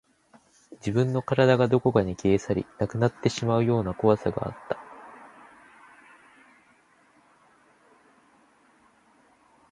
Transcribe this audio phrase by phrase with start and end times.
[0.79, 4.79] 自分の体がどこかに消え去り、なくなってしまうような怖さがあった